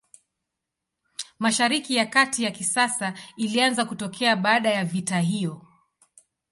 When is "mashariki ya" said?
1.39-2.05